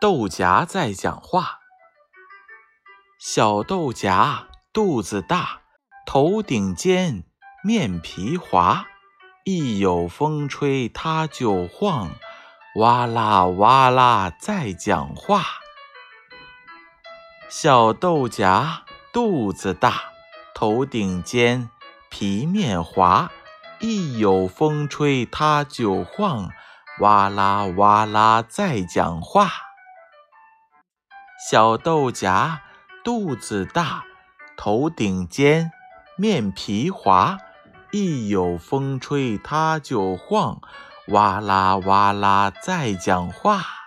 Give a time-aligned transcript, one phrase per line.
[0.00, 1.58] 豆荚在讲话。
[3.18, 5.60] 小豆荚肚子大，
[6.06, 7.22] 头顶尖，
[7.62, 8.86] 面皮滑。
[9.44, 12.12] 一有风吹它就晃，
[12.76, 15.42] 哇啦哇啦在讲话。
[17.50, 20.04] 小豆荚肚子大，
[20.54, 21.68] 头顶尖，
[22.08, 23.30] 皮面滑。
[23.80, 26.48] 一有风吹它就晃，
[27.00, 29.50] 哇啦哇啦在讲话。
[31.48, 32.58] 小豆荚。
[33.02, 34.04] 肚子大，
[34.58, 35.72] 头顶尖，
[36.18, 37.38] 面皮滑，
[37.92, 40.60] 一有风吹它就晃，
[41.08, 43.79] 哇啦哇啦在讲话。